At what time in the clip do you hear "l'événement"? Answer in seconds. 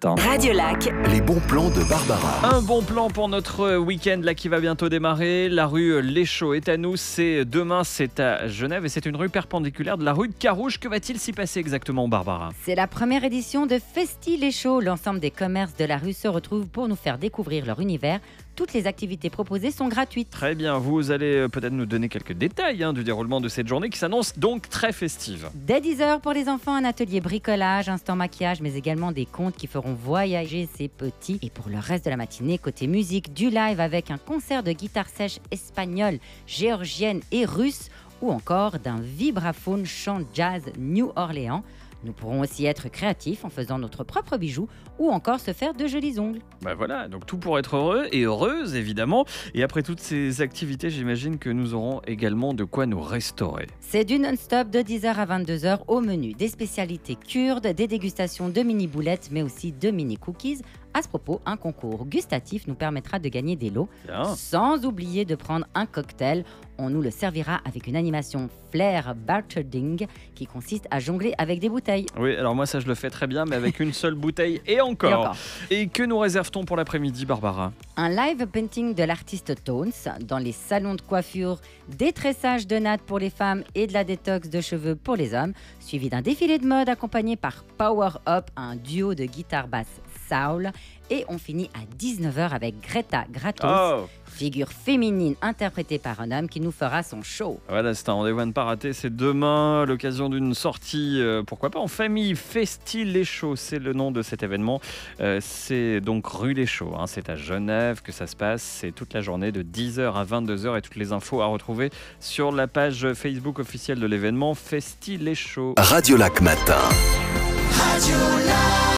114.06-114.54